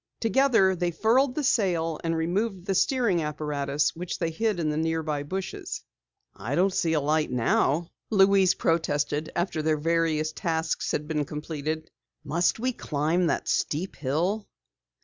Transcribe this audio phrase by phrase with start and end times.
[0.19, 4.75] Together they furled the sail and removed the steering apparatus which they hid in the
[4.75, 5.83] nearby bushes.
[6.35, 11.91] "I don't see a light now," Louise protested after their various tasks had been completed.
[12.23, 14.47] "Must we climb that steep hill?"